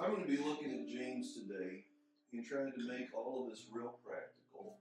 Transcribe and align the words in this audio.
I'm 0.00 0.14
going 0.14 0.26
to 0.26 0.30
be 0.30 0.42
looking 0.42 0.70
at 0.70 0.86
James 0.86 1.34
today 1.34 1.82
and 2.32 2.46
trying 2.46 2.70
to 2.70 2.86
make 2.86 3.08
all 3.12 3.42
of 3.42 3.50
this 3.50 3.66
real 3.72 3.98
practical. 4.06 4.78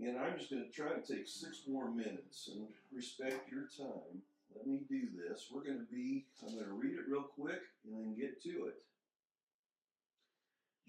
And 0.00 0.18
I'm 0.18 0.36
just 0.36 0.50
going 0.50 0.66
to 0.66 0.70
try 0.70 0.88
to 0.98 1.00
take 1.00 1.28
six 1.28 1.62
more 1.68 1.88
minutes 1.88 2.50
and 2.52 2.66
respect 2.92 3.48
your 3.52 3.70
time. 3.78 4.22
Let 4.54 4.66
me 4.66 4.80
do 4.88 5.02
this. 5.14 5.46
We're 5.52 5.62
going 5.62 5.78
to 5.78 5.94
be, 5.94 6.26
I'm 6.42 6.54
going 6.54 6.66
to 6.66 6.72
read 6.72 6.94
it 6.94 7.08
real 7.08 7.22
quick 7.22 7.62
and 7.86 7.94
then 7.94 8.18
get 8.18 8.42
to 8.42 8.66
it. 8.66 8.82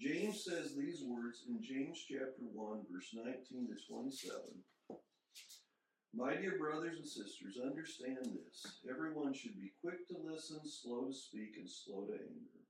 James 0.00 0.44
says 0.44 0.74
these 0.74 1.04
words 1.06 1.44
in 1.48 1.62
James 1.62 2.04
chapter 2.08 2.42
1, 2.52 2.86
verse 2.90 3.14
19 3.14 3.68
to 3.68 3.92
27. 3.92 4.34
My 6.12 6.34
dear 6.34 6.58
brothers 6.58 6.98
and 6.98 7.06
sisters, 7.06 7.58
understand 7.62 8.18
this. 8.34 8.66
Everyone 8.90 9.32
should 9.32 9.60
be 9.60 9.72
quick 9.80 10.08
to 10.08 10.16
listen, 10.24 10.58
slow 10.64 11.06
to 11.06 11.14
speak, 11.14 11.54
and 11.56 11.70
slow 11.70 12.06
to 12.06 12.14
anger. 12.14 12.67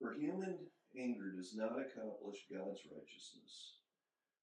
For 0.00 0.14
human 0.14 0.58
anger 0.96 1.34
does 1.34 1.54
not 1.54 1.78
accomplish 1.78 2.46
God's 2.46 2.86
righteousness. 2.86 3.82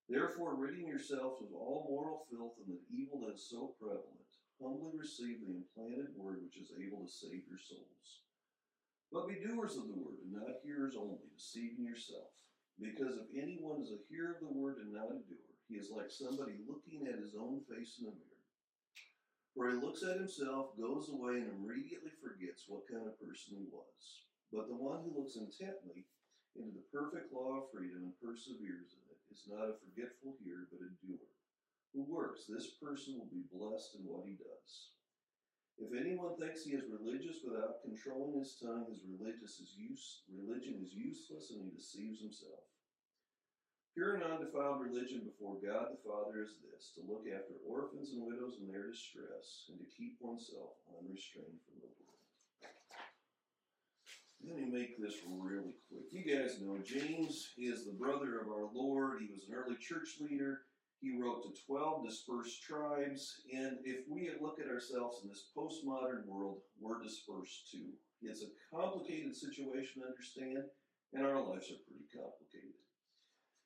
Therefore, 0.07 0.55
ridding 0.55 0.87
yourselves 0.87 1.41
of 1.41 1.53
all 1.55 1.87
moral 1.89 2.27
filth 2.29 2.59
and 2.61 2.75
the 2.75 2.83
evil 2.93 3.25
that 3.25 3.35
is 3.35 3.49
so 3.49 3.73
prevalent, 3.79 4.29
humbly 4.61 4.91
receive 4.93 5.41
the 5.41 5.55
implanted 5.55 6.13
word 6.15 6.43
which 6.43 6.57
is 6.57 6.71
able 6.77 7.05
to 7.05 7.11
save 7.11 7.47
your 7.47 7.57
souls. 7.57 8.21
But 9.11 9.27
be 9.27 9.39
doers 9.39 9.77
of 9.77 9.87
the 9.87 9.97
word, 9.97 10.19
and 10.23 10.33
not 10.33 10.61
hearers 10.63 10.95
only, 10.99 11.23
deceiving 11.33 11.85
yourself. 11.85 12.35
Because 12.77 13.15
if 13.15 13.31
anyone 13.31 13.81
is 13.81 13.91
a 13.95 14.03
hearer 14.09 14.35
of 14.35 14.43
the 14.43 14.51
word 14.51 14.77
and 14.83 14.91
not 14.91 15.15
a 15.15 15.23
doer, 15.23 15.55
he 15.67 15.75
is 15.75 15.89
like 15.89 16.11
somebody 16.11 16.59
looking 16.67 17.07
at 17.07 17.23
his 17.23 17.33
own 17.33 17.63
face 17.63 17.97
in 17.97 18.11
a 18.11 18.13
mirror. 18.13 18.43
For 19.55 19.71
he 19.71 19.79
looks 19.79 20.03
at 20.03 20.19
himself, 20.19 20.75
goes 20.77 21.07
away, 21.07 21.39
and 21.39 21.49
immediately 21.55 22.11
forgets 22.19 22.67
what 22.67 22.91
kind 22.91 23.07
of 23.07 23.15
person 23.17 23.55
he 23.55 23.65
was. 23.71 24.25
But 24.55 24.71
the 24.71 24.79
one 24.79 25.03
who 25.03 25.11
looks 25.19 25.35
intently 25.35 26.07
into 26.55 26.71
the 26.71 26.87
perfect 26.87 27.35
law 27.35 27.59
of 27.59 27.71
freedom 27.75 28.07
and 28.07 28.15
perseveres 28.23 28.95
in 28.95 29.03
it 29.11 29.19
is 29.27 29.43
not 29.51 29.67
a 29.67 29.75
forgetful 29.83 30.39
hearer, 30.39 30.71
but 30.71 30.79
a 30.79 30.95
doer. 31.03 31.27
Who 31.91 32.07
works, 32.07 32.47
this 32.47 32.79
person 32.79 33.19
will 33.19 33.27
be 33.27 33.51
blessed 33.51 33.99
in 33.99 34.07
what 34.07 34.23
he 34.23 34.39
does. 34.39 34.95
If 35.75 35.91
anyone 35.91 36.39
thinks 36.39 36.63
he 36.63 36.71
is 36.71 36.87
religious 36.87 37.43
without 37.43 37.83
controlling 37.83 38.39
his 38.39 38.55
tongue, 38.55 38.87
his 38.87 39.03
religious 39.03 39.59
is 39.59 39.75
use, 39.75 40.23
religion 40.31 40.79
is 40.79 40.95
useless 40.95 41.51
and 41.51 41.59
he 41.59 41.75
deceives 41.75 42.23
himself. 42.23 42.63
Pure 43.91 44.23
and 44.23 44.23
undefiled 44.23 44.79
religion 44.79 45.27
before 45.27 45.59
God 45.59 45.91
the 45.91 45.99
Father 45.99 46.47
is 46.47 46.63
this 46.63 46.95
to 46.95 47.03
look 47.03 47.27
after 47.27 47.59
orphans 47.67 48.15
and 48.15 48.23
widows 48.23 48.63
in 48.63 48.71
their 48.71 48.87
distress 48.87 49.67
and 49.67 49.79
to 49.79 49.87
keep 49.91 50.15
oneself 50.23 50.79
unrestrained 50.95 51.59
from 51.67 51.83
the 51.83 51.91
world. 51.91 52.04
Let 54.47 54.57
me 54.57 54.65
make 54.69 55.01
this 55.01 55.15
really 55.27 55.73
quick. 55.89 56.05
You 56.11 56.21
guys 56.21 56.61
know 56.61 56.77
James 56.85 57.53
is 57.57 57.85
the 57.85 57.97
brother 57.97 58.39
of 58.39 58.47
our 58.47 58.69
Lord. 58.73 59.19
He 59.19 59.33
was 59.33 59.47
an 59.49 59.55
early 59.55 59.75
church 59.77 60.17
leader. 60.21 60.61
He 61.01 61.17
wrote 61.17 61.43
to 61.43 61.65
12 61.65 62.05
dispersed 62.05 62.61
tribes. 62.61 63.41
And 63.51 63.77
if 63.83 64.05
we 64.07 64.29
look 64.39 64.59
at 64.59 64.69
ourselves 64.69 65.21
in 65.23 65.29
this 65.29 65.49
postmodern 65.57 66.27
world, 66.27 66.59
we're 66.79 67.01
dispersed 67.01 67.71
too. 67.71 67.89
It's 68.21 68.43
a 68.43 68.75
complicated 68.75 69.35
situation 69.35 70.01
to 70.01 70.07
understand, 70.07 70.65
and 71.13 71.25
our 71.25 71.41
lives 71.41 71.71
are 71.71 71.81
pretty 71.87 72.05
complicated. 72.13 72.77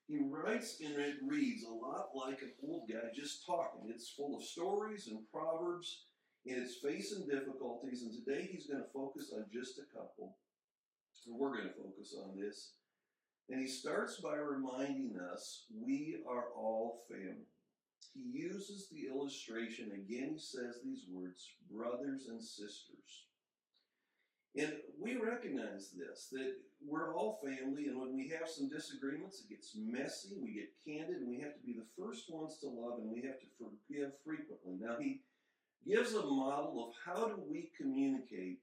He 0.08 0.18
writes 0.18 0.80
and 0.80 0.96
it 0.96 1.16
reads 1.22 1.64
a 1.64 1.72
lot 1.72 2.08
like 2.14 2.40
an 2.40 2.52
old 2.66 2.88
guy 2.88 3.10
just 3.14 3.44
talking. 3.44 3.90
It's 3.92 4.10
full 4.16 4.36
of 4.36 4.42
stories 4.42 5.08
and 5.08 5.20
proverbs, 5.30 6.06
and 6.46 6.56
it's 6.56 6.76
facing 6.82 7.28
difficulties. 7.28 8.02
And 8.02 8.12
today 8.12 8.48
he's 8.50 8.66
going 8.66 8.82
to 8.82 8.92
focus 8.94 9.30
on 9.36 9.44
just 9.52 9.78
a 9.78 9.84
couple. 9.94 10.36
And 11.26 11.38
we're 11.38 11.56
going 11.56 11.68
to 11.68 11.74
focus 11.74 12.14
on 12.16 12.38
this. 12.38 12.72
And 13.48 13.60
he 13.60 13.66
starts 13.66 14.20
by 14.20 14.36
reminding 14.36 15.18
us 15.32 15.64
we 15.74 16.18
are 16.28 16.44
all 16.56 17.02
family. 17.10 17.48
He 18.14 18.38
uses 18.38 18.88
the 18.88 19.08
illustration, 19.08 19.92
again, 19.92 20.30
he 20.34 20.38
says 20.38 20.80
these 20.84 21.04
words 21.10 21.48
brothers 21.70 22.26
and 22.28 22.42
sisters. 22.42 23.26
And 24.56 24.72
we 24.98 25.16
recognize 25.16 25.90
this 25.96 26.28
that 26.32 26.54
we're 26.84 27.14
all 27.14 27.40
family, 27.44 27.86
and 27.86 28.00
when 28.00 28.16
we 28.16 28.28
have 28.28 28.48
some 28.48 28.68
disagreements, 28.68 29.40
it 29.40 29.50
gets 29.50 29.76
messy, 29.76 30.34
we 30.40 30.54
get 30.54 30.72
candid, 30.84 31.20
and 31.20 31.28
we 31.28 31.40
have 31.40 31.54
to 31.54 31.64
be 31.64 31.74
the 31.74 31.86
first 31.96 32.32
ones 32.32 32.58
to 32.58 32.68
love, 32.68 32.98
and 32.98 33.10
we 33.10 33.22
have 33.22 33.38
to 33.38 33.46
forgive 33.58 34.12
frequently. 34.24 34.76
Now, 34.80 34.96
he 34.98 35.20
gives 35.86 36.14
a 36.14 36.22
model 36.22 36.88
of 36.88 36.94
how 37.04 37.28
do 37.28 37.36
we 37.48 37.70
communicate 37.76 38.62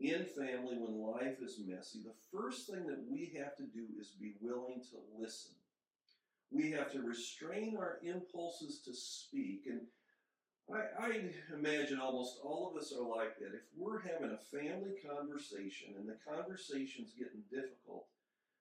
in 0.00 0.24
family 0.24 0.76
when 0.78 0.98
life 0.98 1.42
is 1.42 1.60
messy, 1.66 2.00
the 2.02 2.14
first 2.32 2.66
thing 2.66 2.86
that 2.86 3.04
we 3.10 3.32
have 3.38 3.54
to 3.56 3.64
do 3.64 3.84
is 4.00 4.08
be 4.20 4.34
willing 4.40 4.80
to 4.90 4.96
listen. 5.18 5.52
We 6.50 6.70
have 6.72 6.90
to 6.92 7.02
restrain 7.02 7.76
our 7.76 7.98
impulses 8.02 8.80
to 8.86 8.94
speak. 8.94 9.66
And 9.66 9.82
I, 10.72 11.06
I, 11.06 11.20
imagine 11.54 12.00
almost 12.00 12.38
all 12.42 12.70
of 12.70 12.80
us 12.80 12.92
are 12.92 13.06
like 13.06 13.38
that. 13.38 13.54
If 13.54 13.62
we're 13.76 14.00
having 14.00 14.30
a 14.30 14.56
family 14.56 14.94
conversation 15.06 15.94
and 15.98 16.08
the 16.08 16.16
conversation's 16.26 17.12
getting 17.12 17.42
difficult, 17.50 18.06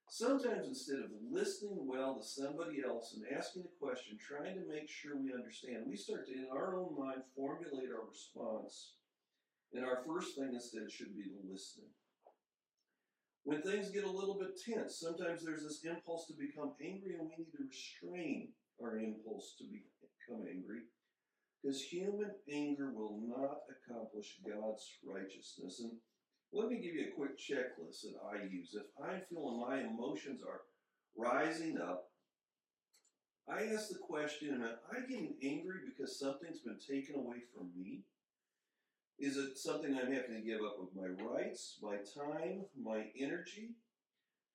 sometimes 0.09 0.67
instead 0.67 0.99
of 0.99 1.11
listening 1.31 1.87
well 1.87 2.15
to 2.15 2.23
somebody 2.23 2.83
else 2.85 3.15
and 3.15 3.25
asking 3.37 3.63
a 3.63 3.85
question, 3.85 4.17
trying 4.19 4.55
to 4.55 4.67
make 4.71 4.89
sure 4.89 5.15
we 5.15 5.33
understand, 5.33 5.85
we 5.87 5.95
start 5.95 6.27
to, 6.27 6.33
in 6.33 6.47
our 6.51 6.75
own 6.75 6.95
mind, 6.99 7.21
formulate 7.35 7.89
our 7.89 8.07
response 8.07 8.91
and 9.73 9.85
our 9.85 10.03
first 10.07 10.35
thing 10.35 10.51
instead 10.53 10.89
should 10.91 11.15
be 11.15 11.29
the 11.29 11.51
listening. 11.51 11.91
When 13.43 13.61
things 13.61 13.89
get 13.89 14.03
a 14.03 14.11
little 14.11 14.37
bit 14.37 14.59
tense, 14.59 14.99
sometimes 14.99 15.43
there's 15.43 15.63
this 15.63 15.81
impulse 15.83 16.27
to 16.27 16.33
become 16.33 16.73
angry, 16.83 17.15
and 17.15 17.29
we 17.29 17.35
need 17.37 17.51
to 17.51 17.63
restrain 17.65 18.49
our 18.81 18.97
impulse 18.97 19.55
to 19.57 19.63
become 19.65 20.45
angry. 20.49 20.81
Because 21.61 21.81
human 21.81 22.31
anger 22.51 22.91
will 22.93 23.19
not 23.25 23.65
accomplish 23.67 24.39
God's 24.45 24.85
righteousness. 25.03 25.81
And 25.83 25.91
let 26.53 26.69
me 26.69 26.79
give 26.79 26.95
you 26.95 27.07
a 27.07 27.15
quick 27.15 27.37
checklist 27.37 28.01
that 28.03 28.15
I 28.25 28.43
use. 28.49 28.75
If 28.75 28.87
I'm 29.03 29.21
feeling 29.29 29.59
my 29.59 29.81
emotions 29.81 30.41
are 30.41 30.61
rising 31.17 31.77
up, 31.79 32.05
I 33.47 33.63
ask 33.73 33.89
the 33.89 33.99
question 33.99 34.61
Am 34.61 34.77
I 34.91 35.01
getting 35.09 35.35
angry 35.43 35.79
because 35.85 36.19
something's 36.19 36.59
been 36.59 36.77
taken 36.79 37.15
away 37.15 37.37
from 37.53 37.71
me? 37.75 38.03
Is 39.19 39.35
it 39.35 39.57
something 39.57 39.91
I'm 39.91 40.13
having 40.13 40.39
to 40.39 40.47
give 40.47 40.61
up 40.63 40.79
of 40.79 40.95
my 40.95 41.11
rights, 41.11 41.77
my 41.81 41.97
time, 41.97 42.63
my 42.81 43.03
energy? 43.19 43.75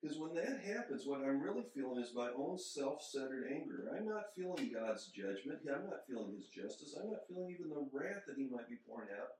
Because 0.00 0.18
when 0.18 0.32
that 0.34 0.64
happens, 0.64 1.04
what 1.04 1.20
I'm 1.20 1.40
really 1.40 1.64
feeling 1.74 2.02
is 2.02 2.12
my 2.14 2.30
own 2.36 2.58
self 2.58 3.02
centered 3.02 3.44
anger. 3.52 3.92
I'm 3.92 4.08
not 4.08 4.32
feeling 4.36 4.72
God's 4.72 5.12
judgment. 5.12 5.60
I'm 5.68 5.84
not 5.84 6.08
feeling 6.08 6.32
His 6.32 6.48
justice. 6.48 6.96
I'm 6.96 7.10
not 7.10 7.28
feeling 7.28 7.52
even 7.52 7.68
the 7.68 7.88
wrath 7.92 8.24
that 8.26 8.36
He 8.36 8.48
might 8.48 8.68
be 8.68 8.80
pouring 8.88 9.08
out. 9.12 9.36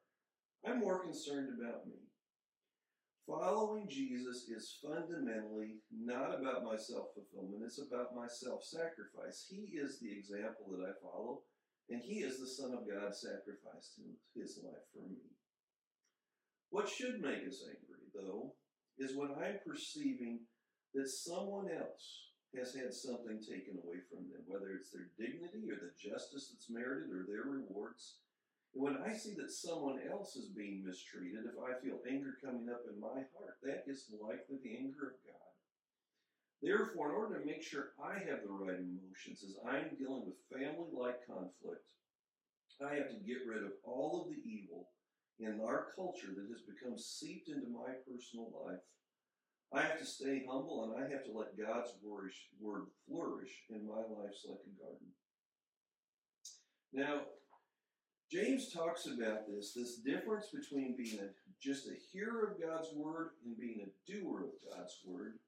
I'm 0.65 0.81
more 0.81 1.01
concerned 1.01 1.49
about 1.57 1.87
me. 1.87 2.05
Following 3.27 3.89
Jesus 3.89 4.49
is 4.53 4.77
fundamentally 4.85 5.81
not 5.89 6.37
about 6.37 6.65
my 6.65 6.77
self 6.77 7.17
fulfillment, 7.17 7.65
it's 7.65 7.81
about 7.81 8.15
my 8.15 8.29
self 8.29 8.63
sacrifice. 8.63 9.49
He 9.49 9.73
is 9.81 10.01
the 10.01 10.13
example 10.13 10.69
that 10.73 10.85
I 10.85 10.93
follow. 11.01 11.41
And 11.91 12.01
he 12.01 12.25
is 12.25 12.41
the 12.41 12.49
Son 12.49 12.73
of 12.73 12.89
God 12.89 13.15
sacrificed 13.15 14.01
his 14.35 14.59
life. 14.65 14.89
What 16.75 16.91
should 16.91 17.23
make 17.23 17.47
us 17.47 17.63
angry, 17.63 18.11
though, 18.11 18.51
is 18.99 19.15
when 19.15 19.31
I'm 19.39 19.63
perceiving 19.63 20.43
that 20.91 21.07
someone 21.07 21.71
else 21.71 22.35
has 22.51 22.75
had 22.75 22.91
something 22.91 23.39
taken 23.39 23.79
away 23.79 24.03
from 24.11 24.27
them, 24.27 24.43
whether 24.51 24.75
it's 24.75 24.91
their 24.91 25.07
dignity 25.15 25.71
or 25.71 25.79
the 25.79 25.95
justice 25.95 26.51
that's 26.51 26.67
merited 26.67 27.15
or 27.15 27.31
their 27.31 27.47
rewards. 27.47 28.19
And 28.75 28.83
when 28.83 28.99
I 29.07 29.15
see 29.15 29.39
that 29.39 29.55
someone 29.55 30.03
else 30.03 30.35
is 30.35 30.51
being 30.51 30.83
mistreated, 30.83 31.47
if 31.47 31.55
I 31.63 31.79
feel 31.79 32.03
anger 32.11 32.43
coming 32.43 32.67
up 32.67 32.83
in 32.91 32.99
my 32.99 33.23
heart, 33.39 33.63
that 33.63 33.87
is 33.87 34.11
likely 34.11 34.59
the 34.59 34.75
anger 34.75 35.15
of 35.15 35.23
God. 35.23 35.55
Therefore, 36.59 37.15
in 37.15 37.15
order 37.15 37.39
to 37.39 37.47
make 37.47 37.63
sure 37.63 37.95
I 38.03 38.19
have 38.27 38.43
the 38.43 38.51
right 38.51 38.83
emotions 38.83 39.47
as 39.47 39.63
I'm 39.63 39.95
dealing 39.95 40.27
with 40.27 40.51
family 40.51 40.91
like 40.91 41.23
conflict, 41.23 41.87
I 42.83 42.99
have 42.99 43.15
to 43.15 43.23
get 43.23 43.47
rid 43.47 43.63
of 43.63 43.79
all 43.87 44.27
of 44.27 44.35
the 44.35 44.43
evil 44.43 44.91
in 45.39 45.61
our 45.61 45.89
culture 45.97 46.29
that 46.35 46.49
has 46.51 46.63
become 46.63 46.99
seeped 46.99 47.49
into 47.49 47.69
my 47.69 47.93
personal 48.07 48.51
life. 48.65 48.81
I 49.73 49.83
have 49.83 49.99
to 49.99 50.07
stay 50.07 50.45
humble 50.49 50.85
and 50.85 51.05
I 51.05 51.11
have 51.11 51.25
to 51.25 51.37
let 51.37 51.59
God's 51.59 51.93
word 52.03 52.87
flourish 53.09 53.51
in 53.71 53.87
my 53.87 53.97
life 53.97 54.37
like 54.47 54.61
a 54.63 54.81
garden. 54.81 55.09
Now, 56.93 57.23
James 58.31 58.73
talks 58.73 59.07
about 59.07 59.47
this 59.49 59.73
this 59.73 59.97
difference 59.97 60.47
between 60.53 60.97
being 60.97 61.19
a, 61.21 61.29
just 61.61 61.89
a 61.89 61.95
hearer 62.13 62.53
of 62.53 62.61
God's 62.61 62.89
word 62.95 63.31
and 63.45 63.59
being 63.59 63.81
a 63.83 64.11
doer 64.11 64.45
of 64.45 64.77
God's 64.77 64.99
word. 65.05 65.39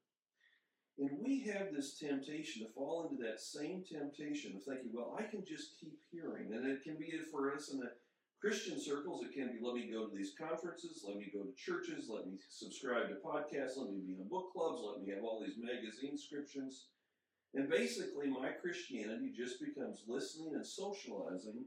And 0.99 1.11
we 1.23 1.41
have 1.41 1.73
this 1.73 1.97
temptation 1.99 2.65
to 2.65 2.73
fall 2.73 3.07
into 3.07 3.21
that 3.23 3.39
same 3.39 3.83
temptation 3.83 4.55
of 4.55 4.63
thinking, 4.63 4.89
well, 4.91 5.15
I 5.17 5.23
can 5.23 5.45
just 5.45 5.79
keep 5.79 5.99
hearing. 6.11 6.53
And 6.53 6.65
it 6.65 6.83
can 6.83 6.95
be 6.95 7.13
for 7.31 7.53
us 7.53 7.69
in 7.71 7.79
a 7.83 7.91
Christian 8.39 8.79
circles, 8.79 9.25
it 9.25 9.33
can 9.33 9.51
be 9.51 9.59
let 9.61 9.73
me 9.73 9.89
go 9.91 10.05
to 10.05 10.15
these 10.15 10.33
conferences, 10.37 11.03
let 11.07 11.17
me 11.17 11.31
go 11.33 11.41
to 11.41 11.53
churches, 11.57 12.07
let 12.07 12.27
me 12.27 12.37
subscribe 12.49 13.09
to 13.09 13.15
podcasts, 13.15 13.77
let 13.77 13.89
me 13.89 13.99
be 14.05 14.13
in 14.13 14.27
book 14.29 14.53
clubs, 14.53 14.81
let 14.85 15.01
me 15.01 15.11
have 15.11 15.23
all 15.23 15.41
these 15.41 15.57
magazine 15.57 16.17
subscriptions. 16.17 16.85
And 17.55 17.69
basically, 17.69 18.27
my 18.29 18.51
Christianity 18.51 19.33
just 19.35 19.59
becomes 19.59 20.03
listening 20.07 20.53
and 20.53 20.65
socializing, 20.65 21.65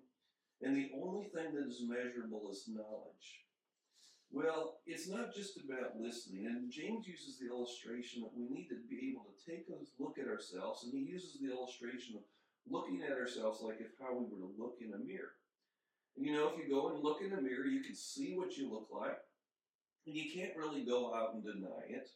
and 0.62 0.76
the 0.76 0.90
only 0.94 1.25
thing 1.34 1.55
that 1.55 1.67
is 1.67 1.82
measurable 1.82 2.49
is 2.52 2.69
knowledge. 2.69 3.43
Well, 4.31 4.78
it's 4.87 5.08
not 5.08 5.34
just 5.34 5.58
about 5.58 5.99
listening, 5.99 6.46
and 6.46 6.70
James 6.70 7.08
uses 7.08 7.38
the 7.38 7.49
illustration 7.49 8.23
that 8.23 8.37
we 8.37 8.46
need 8.46 8.69
to 8.69 8.78
be 8.88 9.11
able 9.11 9.26
to 9.26 9.50
take 9.50 9.66
a 9.66 9.82
look 10.00 10.19
at 10.19 10.28
ourselves, 10.28 10.84
and 10.84 10.93
he 10.93 11.00
uses 11.00 11.40
the 11.40 11.50
illustration 11.50 12.14
of 12.14 12.23
looking 12.70 13.02
at 13.02 13.19
ourselves 13.19 13.61
like 13.61 13.81
if 13.81 13.90
how 13.99 14.14
we 14.14 14.31
were 14.31 14.46
to 14.46 14.55
look 14.56 14.78
in 14.81 14.94
a 14.94 14.99
mirror. 15.05 15.39
You 16.30 16.36
know, 16.36 16.52
if 16.54 16.62
you 16.62 16.72
go 16.72 16.90
and 16.90 17.02
look 17.02 17.22
in 17.22 17.30
the 17.30 17.42
mirror, 17.42 17.66
you 17.66 17.82
can 17.82 17.96
see 17.96 18.36
what 18.36 18.56
you 18.56 18.70
look 18.70 18.86
like. 18.92 19.18
And 20.06 20.14
you 20.14 20.30
can't 20.32 20.56
really 20.56 20.84
go 20.84 21.12
out 21.12 21.34
and 21.34 21.42
deny 21.42 21.88
it. 21.88 22.08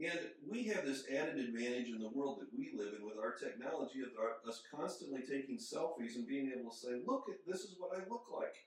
And 0.00 0.18
we 0.50 0.64
have 0.64 0.84
this 0.84 1.04
added 1.08 1.38
advantage 1.38 1.90
in 1.90 2.00
the 2.00 2.10
world 2.10 2.40
that 2.40 2.48
we 2.58 2.72
live 2.76 2.92
in 2.98 3.06
with 3.06 3.18
our 3.22 3.34
technology 3.34 4.00
of 4.00 4.08
our, 4.18 4.50
us 4.50 4.64
constantly 4.74 5.20
taking 5.20 5.58
selfies 5.58 6.16
and 6.16 6.26
being 6.26 6.50
able 6.50 6.72
to 6.72 6.76
say, 6.76 7.02
look, 7.06 7.26
this 7.46 7.60
is 7.60 7.76
what 7.78 7.96
I 7.96 8.00
look 8.10 8.24
like. 8.34 8.66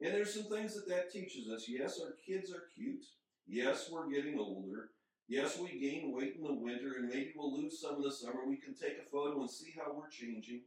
And 0.00 0.14
there's 0.14 0.32
some 0.32 0.44
things 0.44 0.76
that 0.76 0.88
that 0.88 1.10
teaches 1.10 1.50
us. 1.50 1.66
Yes, 1.68 1.98
our 2.00 2.14
kids 2.24 2.52
are 2.52 2.70
cute. 2.76 3.04
Yes, 3.48 3.90
we're 3.90 4.08
getting 4.08 4.38
older. 4.38 4.90
Yes, 5.26 5.58
we 5.58 5.80
gain 5.80 6.14
weight 6.14 6.36
in 6.38 6.44
the 6.44 6.54
winter 6.54 6.98
and 6.98 7.08
maybe 7.08 7.32
we'll 7.34 7.60
lose 7.60 7.80
some 7.80 7.96
in 7.96 8.02
the 8.02 8.12
summer. 8.12 8.46
We 8.46 8.58
can 8.58 8.74
take 8.74 8.98
a 9.04 9.10
photo 9.10 9.40
and 9.40 9.50
see 9.50 9.74
how 9.76 9.92
we're 9.92 10.08
changing. 10.08 10.60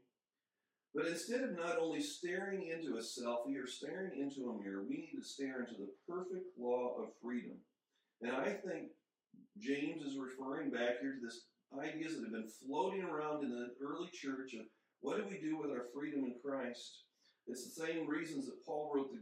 But 0.95 1.07
instead 1.07 1.41
of 1.41 1.57
not 1.57 1.77
only 1.77 1.99
staring 1.99 2.71
into 2.71 2.95
a 2.95 3.01
selfie 3.01 3.61
or 3.61 3.67
staring 3.67 4.17
into 4.17 4.49
a 4.49 4.63
mirror, 4.63 4.85
we 4.87 4.95
need 4.95 5.19
to 5.19 5.27
stare 5.27 5.59
into 5.59 5.75
the 5.75 5.91
perfect 6.07 6.57
law 6.57 6.95
of 6.97 7.09
freedom. 7.21 7.57
And 8.21 8.31
I 8.31 8.53
think 8.53 8.95
James 9.59 10.03
is 10.03 10.17
referring 10.17 10.71
back 10.71 11.01
here 11.01 11.19
to 11.19 11.19
this 11.21 11.47
ideas 11.77 12.15
that 12.15 12.23
have 12.23 12.31
been 12.31 12.49
floating 12.65 13.03
around 13.03 13.43
in 13.43 13.49
the 13.49 13.75
early 13.85 14.07
church 14.13 14.53
of 14.53 14.65
what 15.01 15.17
do 15.17 15.25
we 15.29 15.37
do 15.37 15.57
with 15.59 15.69
our 15.69 15.87
freedom 15.93 16.23
in 16.23 16.35
Christ? 16.41 17.01
It's 17.47 17.65
the 17.65 17.85
same 17.85 18.07
reasons 18.07 18.45
that 18.45 18.65
Paul 18.65 18.91
wrote 18.95 19.11
the 19.11 19.19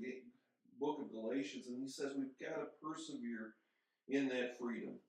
book 0.80 1.00
of 1.02 1.12
Galatians, 1.12 1.66
and 1.68 1.82
he 1.82 1.90
says 1.90 2.14
we've 2.16 2.38
got 2.40 2.56
to 2.60 2.68
persevere 2.82 3.56
in 4.08 4.28
that 4.30 4.60
freedom. 4.60 5.00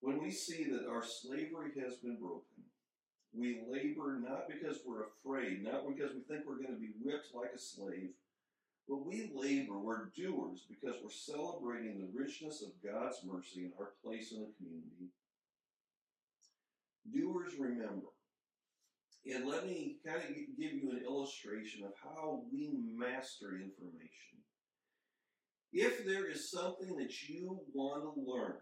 When 0.00 0.20
we 0.20 0.32
see 0.32 0.64
that 0.64 0.90
our 0.90 1.04
slavery 1.04 1.70
has 1.84 1.98
been 1.98 2.18
broken, 2.20 2.64
we 3.34 3.60
labor 3.70 4.18
not 4.20 4.48
because 4.48 4.80
we're 4.86 5.04
afraid, 5.04 5.62
not 5.62 5.86
because 5.86 6.12
we 6.14 6.20
think 6.22 6.46
we're 6.46 6.62
going 6.62 6.74
to 6.74 6.80
be 6.80 6.94
whipped 7.02 7.34
like 7.34 7.50
a 7.54 7.58
slave, 7.58 8.10
but 8.88 9.06
we 9.06 9.30
labor, 9.34 9.78
we're 9.78 10.10
doers 10.16 10.64
because 10.68 10.96
we're 11.02 11.10
celebrating 11.10 11.98
the 12.00 12.18
richness 12.18 12.62
of 12.62 12.70
God's 12.82 13.18
mercy 13.24 13.64
in 13.64 13.72
our 13.78 13.92
place 14.04 14.32
in 14.32 14.40
the 14.40 14.52
community. 14.58 15.12
Doers 17.14 17.52
remember. 17.58 18.08
And 19.26 19.46
let 19.46 19.66
me 19.66 19.98
kind 20.04 20.18
of 20.18 20.28
give 20.58 20.72
you 20.72 20.90
an 20.90 21.02
illustration 21.06 21.84
of 21.84 21.92
how 22.02 22.42
we 22.52 22.70
master 22.96 23.60
information. 23.62 24.40
If 25.72 26.04
there 26.04 26.28
is 26.28 26.50
something 26.50 26.96
that 26.96 27.28
you 27.28 27.60
want 27.72 28.02
to 28.02 28.20
learn, 28.20 28.56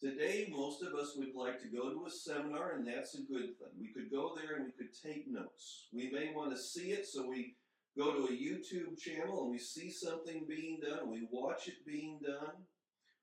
Today, 0.00 0.46
most 0.48 0.80
of 0.84 0.94
us 0.94 1.14
would 1.16 1.34
like 1.34 1.60
to 1.60 1.66
go 1.66 1.90
to 1.90 2.06
a 2.06 2.10
seminar, 2.10 2.74
and 2.76 2.86
that's 2.86 3.16
a 3.16 3.22
good 3.22 3.58
thing. 3.58 3.74
We 3.80 3.92
could 3.92 4.12
go 4.12 4.32
there 4.36 4.54
and 4.54 4.66
we 4.66 4.70
could 4.70 4.94
take 4.94 5.26
notes. 5.28 5.88
We 5.92 6.08
may 6.12 6.32
want 6.32 6.52
to 6.52 6.56
see 6.56 6.92
it, 6.92 7.04
so 7.04 7.28
we 7.28 7.56
go 7.96 8.12
to 8.12 8.32
a 8.32 8.36
YouTube 8.36 8.96
channel 8.96 9.42
and 9.42 9.50
we 9.50 9.58
see 9.58 9.90
something 9.90 10.46
being 10.48 10.78
done. 10.80 11.10
We 11.10 11.26
watch 11.32 11.66
it 11.66 11.84
being 11.84 12.20
done. 12.24 12.62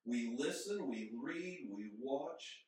We 0.06 0.36
listen, 0.38 0.90
we 0.90 1.12
read, 1.24 1.70
we 1.74 1.92
watch. 1.98 2.64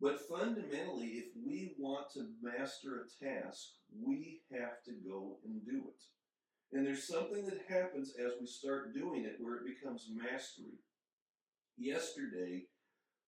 But 0.00 0.18
fundamentally, 0.28 1.22
if 1.22 1.26
we 1.46 1.76
want 1.78 2.10
to 2.14 2.26
master 2.42 3.04
a 3.06 3.24
task, 3.24 3.68
we 4.04 4.40
have 4.52 4.82
to 4.86 4.92
go 5.08 5.36
and 5.44 5.64
do 5.64 5.84
it. 5.86 6.76
And 6.76 6.84
there's 6.84 7.06
something 7.06 7.44
that 7.46 7.62
happens 7.68 8.14
as 8.18 8.32
we 8.40 8.48
start 8.48 8.94
doing 8.94 9.24
it 9.24 9.36
where 9.38 9.58
it 9.58 9.80
becomes 9.80 10.10
mastery. 10.12 10.80
Yesterday, 11.78 12.64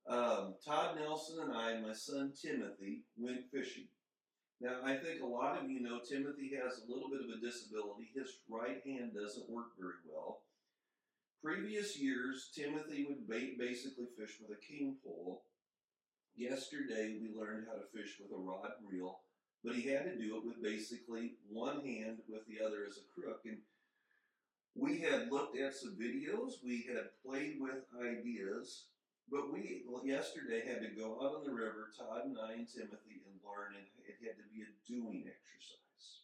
um, 0.08 0.54
Todd 0.64 0.96
Nelson 0.98 1.38
and 1.42 1.52
I 1.52 1.72
and 1.72 1.86
my 1.86 1.92
son 1.92 2.32
Timothy 2.40 3.02
went 3.16 3.50
fishing. 3.52 3.88
Now, 4.60 4.76
I 4.84 4.96
think 4.96 5.20
a 5.20 5.26
lot 5.26 5.62
of 5.62 5.70
you 5.70 5.80
know 5.80 5.98
Timothy 5.98 6.52
has 6.62 6.78
a 6.78 6.90
little 6.90 7.10
bit 7.10 7.20
of 7.20 7.28
a 7.28 7.44
disability. 7.44 8.08
His 8.14 8.38
right 8.48 8.80
hand 8.86 9.12
doesn't 9.14 9.50
work 9.50 9.76
very 9.78 10.00
well. 10.08 10.40
Previous 11.42 11.98
years, 11.98 12.50
Timothy 12.54 13.06
would 13.08 13.28
basically 13.28 14.06
fish 14.18 14.38
with 14.40 14.56
a 14.56 14.60
cane 14.60 14.96
pole. 15.04 15.42
Yesterday, 16.34 17.18
we 17.20 17.38
learned 17.38 17.66
how 17.68 17.78
to 17.78 17.86
fish 17.94 18.16
with 18.20 18.32
a 18.32 18.40
rod 18.40 18.70
and 18.78 18.88
reel, 18.90 19.20
but 19.62 19.74
he 19.74 19.88
had 19.88 20.04
to 20.04 20.16
do 20.16 20.36
it 20.36 20.44
with 20.44 20.62
basically 20.62 21.34
one 21.50 21.84
hand 21.84 22.18
with 22.28 22.42
the 22.46 22.64
other 22.64 22.84
as 22.88 22.98
a 22.98 23.20
crook. 23.20 23.42
And 23.44 23.58
we 24.74 25.00
had 25.00 25.30
looked 25.30 25.58
at 25.58 25.74
some 25.74 25.96
videos, 25.96 26.64
we 26.64 26.86
had 26.88 27.08
played 27.24 27.56
with 27.60 27.84
ideas, 28.00 28.86
but 29.30 29.52
we 29.52 29.82
yesterday 30.04 30.62
had 30.62 30.82
to 30.82 30.94
go 30.94 31.18
out 31.18 31.34
on 31.34 31.44
the 31.44 31.54
river, 31.54 31.90
Todd 31.96 32.26
and 32.26 32.38
I 32.38 32.54
and 32.54 32.68
Timothy, 32.68 33.26
and 33.26 33.42
learn, 33.42 33.74
and 33.74 33.86
it 34.06 34.22
had 34.22 34.38
to 34.38 34.46
be 34.54 34.62
a 34.62 34.70
doing 34.86 35.26
exercise. 35.26 36.22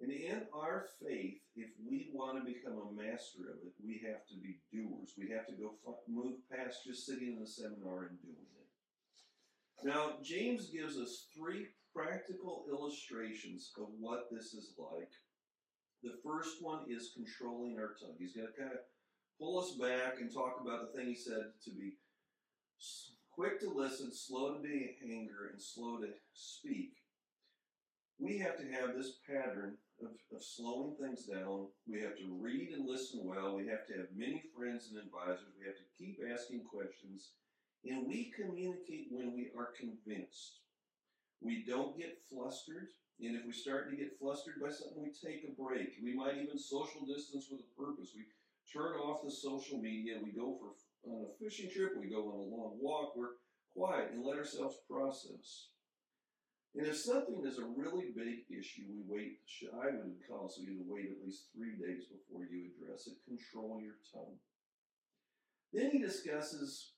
And 0.00 0.12
in 0.12 0.42
our 0.54 0.86
faith, 1.02 1.40
if 1.56 1.70
we 1.82 2.10
want 2.12 2.38
to 2.38 2.44
become 2.44 2.78
a 2.78 2.94
master 2.94 3.50
of 3.50 3.58
it, 3.66 3.74
we 3.82 4.00
have 4.06 4.22
to 4.28 4.36
be 4.36 4.60
doers. 4.70 5.14
We 5.18 5.30
have 5.34 5.46
to 5.48 5.56
go 5.58 5.74
move 6.06 6.38
past 6.52 6.84
just 6.86 7.06
sitting 7.06 7.34
in 7.34 7.40
the 7.40 7.46
seminar 7.46 8.12
and 8.12 8.22
doing 8.22 8.46
it. 8.46 8.68
Now, 9.82 10.18
James 10.22 10.70
gives 10.70 10.98
us 10.98 11.26
three 11.34 11.66
practical 11.94 12.64
illustrations 12.70 13.72
of 13.78 13.88
what 13.98 14.28
this 14.30 14.54
is 14.54 14.74
like. 14.78 15.10
The 16.02 16.14
first 16.22 16.62
one 16.62 16.84
is 16.88 17.12
controlling 17.14 17.78
our 17.78 17.94
tongue. 17.98 18.14
He's 18.18 18.34
going 18.34 18.46
to 18.46 18.60
kind 18.60 18.72
of 18.72 18.78
pull 19.40 19.58
us 19.58 19.72
back 19.80 20.20
and 20.20 20.32
talk 20.32 20.60
about 20.60 20.92
the 20.92 20.98
thing 20.98 21.08
he 21.08 21.16
said 21.16 21.54
to 21.64 21.70
be 21.70 21.94
quick 23.38 23.60
to 23.60 23.70
listen, 23.70 24.12
slow 24.12 24.52
to 24.52 24.58
be 24.58 24.96
anger, 25.00 25.50
and 25.52 25.62
slow 25.62 25.98
to 25.98 26.08
speak. 26.34 26.90
We 28.18 28.36
have 28.38 28.58
to 28.58 28.66
have 28.72 28.96
this 28.96 29.12
pattern 29.30 29.74
of, 30.02 30.10
of 30.34 30.42
slowing 30.42 30.96
things 31.00 31.22
down. 31.22 31.68
We 31.86 32.00
have 32.00 32.16
to 32.18 32.36
read 32.40 32.70
and 32.74 32.88
listen 32.88 33.20
well. 33.22 33.54
We 33.54 33.68
have 33.68 33.86
to 33.86 33.92
have 33.94 34.08
many 34.16 34.42
friends 34.56 34.90
and 34.90 34.98
advisors. 34.98 35.54
We 35.56 35.66
have 35.66 35.76
to 35.76 35.94
keep 35.96 36.18
asking 36.34 36.64
questions. 36.64 37.30
And 37.86 38.08
we 38.08 38.34
communicate 38.34 39.06
when 39.12 39.32
we 39.32 39.52
are 39.56 39.70
convinced. 39.78 40.58
We 41.40 41.64
don't 41.64 41.96
get 41.96 42.18
flustered. 42.28 42.88
And 43.22 43.36
if 43.36 43.46
we 43.46 43.52
start 43.52 43.88
to 43.90 43.96
get 43.96 44.18
flustered 44.18 44.60
by 44.60 44.70
something, 44.70 44.98
we 45.00 45.14
take 45.14 45.46
a 45.46 45.54
break. 45.54 45.94
We 46.02 46.12
might 46.12 46.42
even 46.42 46.58
social 46.58 47.06
distance 47.06 47.46
with 47.52 47.60
a 47.60 47.80
purpose. 47.80 48.10
We 48.16 48.26
turn 48.66 48.98
off 48.98 49.22
the 49.22 49.30
social 49.30 49.78
media. 49.78 50.18
We 50.20 50.32
go 50.32 50.58
for 50.58 50.74
on 51.04 51.26
a 51.26 51.44
fishing 51.44 51.70
trip, 51.70 51.92
we 51.98 52.08
go 52.08 52.28
on 52.28 52.40
a 52.40 52.54
long 52.54 52.78
walk, 52.80 53.16
we're 53.16 53.38
quiet 53.74 54.10
and 54.12 54.24
let 54.24 54.36
ourselves 54.38 54.76
process. 54.90 55.68
And 56.74 56.86
if 56.86 56.96
something 56.96 57.42
is 57.46 57.58
a 57.58 57.64
really 57.64 58.12
big 58.14 58.44
issue, 58.50 58.84
we 58.90 59.02
wait, 59.06 59.38
I 59.72 59.86
would 59.86 60.14
counsel 60.28 60.64
you 60.64 60.78
to 60.78 60.84
wait 60.86 61.10
at 61.10 61.24
least 61.24 61.48
three 61.54 61.74
days 61.78 62.04
before 62.06 62.44
you 62.44 62.70
address 62.76 63.06
it. 63.06 63.16
Control 63.26 63.80
your 63.82 63.96
tongue. 64.12 64.36
Then 65.72 65.90
he 65.90 65.98
discusses 65.98 66.92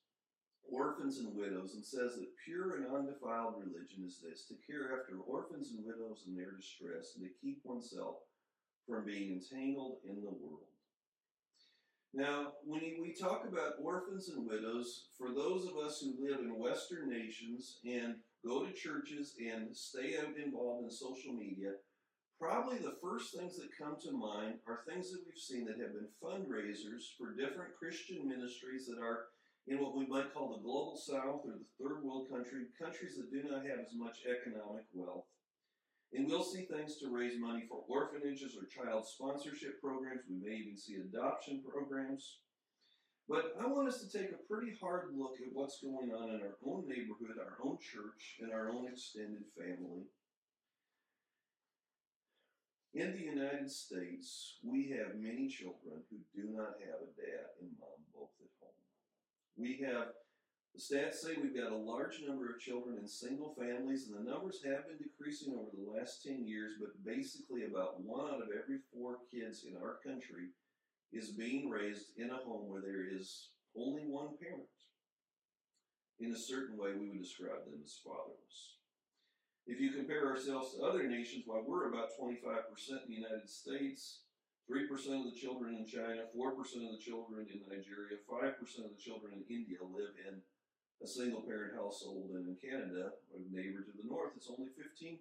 orphans 0.70 1.18
and 1.18 1.34
widows 1.34 1.74
and 1.74 1.84
says 1.84 2.16
that 2.16 2.36
pure 2.44 2.76
and 2.76 2.86
undefiled 2.86 3.58
religion 3.58 4.04
is 4.06 4.20
this 4.22 4.46
to 4.46 4.54
care 4.66 4.98
after 4.98 5.18
orphans 5.26 5.72
and 5.72 5.84
widows 5.84 6.24
in 6.26 6.36
their 6.36 6.52
distress 6.52 7.16
and 7.16 7.24
to 7.24 7.30
keep 7.40 7.60
oneself 7.64 8.16
from 8.86 9.04
being 9.04 9.32
entangled 9.32 9.98
in 10.04 10.16
the 10.16 10.30
world. 10.30 10.69
Now, 12.12 12.54
when 12.64 12.82
we 13.00 13.12
talk 13.12 13.44
about 13.46 13.74
orphans 13.80 14.30
and 14.30 14.46
widows, 14.46 15.06
for 15.16 15.28
those 15.32 15.64
of 15.66 15.76
us 15.76 16.00
who 16.00 16.26
live 16.26 16.40
in 16.40 16.58
Western 16.58 17.08
nations 17.08 17.78
and 17.84 18.16
go 18.44 18.64
to 18.64 18.72
churches 18.72 19.36
and 19.38 19.74
stay 19.76 20.16
involved 20.42 20.84
in 20.84 20.90
social 20.90 21.32
media, 21.32 21.74
probably 22.40 22.78
the 22.78 22.96
first 23.00 23.36
things 23.36 23.56
that 23.56 23.76
come 23.78 23.96
to 24.02 24.10
mind 24.10 24.54
are 24.66 24.80
things 24.88 25.12
that 25.12 25.22
we've 25.24 25.38
seen 25.38 25.66
that 25.66 25.78
have 25.78 25.94
been 25.94 26.08
fundraisers 26.20 27.14
for 27.16 27.36
different 27.36 27.76
Christian 27.78 28.26
ministries 28.26 28.86
that 28.86 28.98
are 28.98 29.26
in 29.68 29.78
what 29.78 29.96
we 29.96 30.06
might 30.06 30.34
call 30.34 30.48
the 30.50 30.62
global 30.62 30.96
south 30.96 31.42
or 31.44 31.52
the 31.52 31.70
third 31.78 32.02
world 32.02 32.28
country, 32.28 32.66
countries 32.76 33.16
that 33.16 33.30
do 33.30 33.48
not 33.48 33.64
have 33.64 33.78
as 33.78 33.94
much 33.94 34.18
economic 34.26 34.84
wealth. 34.92 35.26
And 36.12 36.26
we'll 36.26 36.42
see 36.42 36.62
things 36.62 36.96
to 36.96 37.08
raise 37.08 37.38
money 37.38 37.64
for 37.68 37.84
orphanages 37.88 38.56
or 38.56 38.66
child 38.66 39.06
sponsorship 39.06 39.80
programs. 39.80 40.22
We 40.28 40.36
may 40.36 40.56
even 40.56 40.76
see 40.76 40.96
adoption 40.96 41.62
programs. 41.62 42.38
But 43.28 43.54
I 43.62 43.66
want 43.68 43.86
us 43.86 44.02
to 44.02 44.10
take 44.10 44.32
a 44.32 44.52
pretty 44.52 44.74
hard 44.80 45.10
look 45.14 45.36
at 45.40 45.52
what's 45.52 45.80
going 45.80 46.10
on 46.10 46.30
in 46.34 46.40
our 46.42 46.58
own 46.66 46.88
neighborhood, 46.88 47.38
our 47.38 47.64
own 47.64 47.78
church, 47.78 48.38
and 48.40 48.52
our 48.52 48.70
own 48.70 48.88
extended 48.90 49.44
family. 49.56 50.10
In 52.92 53.12
the 53.12 53.22
United 53.22 53.70
States, 53.70 54.58
we 54.64 54.90
have 54.98 55.14
many 55.14 55.46
children 55.46 56.02
who 56.10 56.18
do 56.34 56.50
not 56.50 56.74
have 56.82 57.06
a 57.06 57.14
dad 57.14 57.54
and 57.62 57.70
mom 57.78 58.02
both 58.12 58.34
at 58.42 58.50
home. 58.58 58.82
We 59.56 59.78
have, 59.86 60.08
the 60.74 60.80
stats 60.80 61.16
say 61.16 61.36
we've 61.36 61.56
got 61.56 61.72
a 61.72 61.76
large 61.76 62.22
number 62.26 62.48
of 62.50 62.60
children 62.60 62.96
in 62.98 63.06
single 63.06 63.54
families, 63.58 64.08
and 64.08 64.14
the 64.14 64.30
numbers 64.30 64.60
have 64.64 64.86
been 64.86 64.98
decreasing 64.98 65.54
over 65.54 65.70
the 65.74 65.98
last 65.98 66.22
10 66.22 66.46
years, 66.46 66.72
but 66.80 67.04
basically 67.04 67.64
about 67.64 68.00
one 68.02 68.26
out 68.30 68.42
of 68.42 68.48
every 68.54 68.78
four 68.92 69.18
kids 69.30 69.64
in 69.68 69.76
our 69.76 69.98
country 70.06 70.54
is 71.12 71.30
being 71.30 71.68
raised 71.68 72.16
in 72.16 72.30
a 72.30 72.36
home 72.36 72.68
where 72.68 72.80
there 72.80 73.04
is 73.04 73.50
only 73.76 74.02
one 74.06 74.38
parent. 74.40 74.70
In 76.20 76.32
a 76.32 76.38
certain 76.38 76.76
way, 76.76 76.92
we 76.94 77.10
would 77.10 77.22
describe 77.22 77.64
them 77.64 77.80
as 77.82 77.98
fatherless. 78.04 78.76
If 79.66 79.80
you 79.80 79.92
compare 79.92 80.26
ourselves 80.28 80.74
to 80.74 80.82
other 80.82 81.06
nations, 81.08 81.44
while 81.46 81.64
we're 81.66 81.88
about 81.88 82.10
25% 82.20 82.36
in 82.38 83.08
the 83.08 83.14
United 83.14 83.48
States, 83.48 84.22
3% 84.70 84.86
of 85.18 85.26
the 85.26 85.38
children 85.38 85.74
in 85.74 85.86
China, 85.86 86.30
4% 86.30 86.54
of 86.86 86.92
the 86.94 87.02
children 87.02 87.46
in 87.50 87.60
Nigeria, 87.66 88.22
5% 88.30 88.54
of 88.84 88.90
the 88.94 89.02
children 89.02 89.34
in 89.34 89.44
India 89.50 89.78
live 89.82 90.14
in 90.28 90.38
a 91.02 91.06
single 91.06 91.42
parent 91.42 91.74
household, 91.74 92.30
and 92.34 92.46
in 92.46 92.56
Canada, 92.60 93.12
a 93.32 93.38
neighbor 93.48 93.80
to 93.80 93.92
the 93.96 94.08
north, 94.08 94.32
it's 94.36 94.50
only 94.50 94.70
15%. 94.76 95.16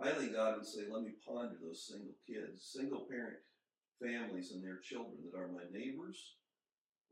I 0.00 0.10
think 0.10 0.32
God 0.32 0.56
would 0.56 0.66
say, 0.66 0.82
let 0.88 1.02
me 1.02 1.14
ponder 1.26 1.56
those 1.60 1.88
single 1.88 2.14
kids, 2.26 2.62
single 2.62 3.06
parent 3.10 3.38
families 4.00 4.52
and 4.52 4.62
their 4.62 4.78
children 4.78 5.18
that 5.24 5.36
are 5.36 5.48
my 5.48 5.66
neighbors, 5.72 6.36